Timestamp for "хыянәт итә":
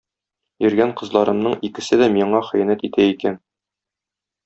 2.51-3.07